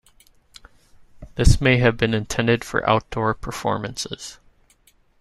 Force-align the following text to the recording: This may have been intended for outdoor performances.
This 1.35 1.61
may 1.61 1.77
have 1.77 1.95
been 1.95 2.15
intended 2.15 2.63
for 2.63 2.83
outdoor 2.89 3.35
performances. 3.35 4.39